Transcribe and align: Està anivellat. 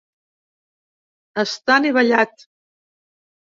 Està 1.43 1.75
anivellat. 1.75 2.47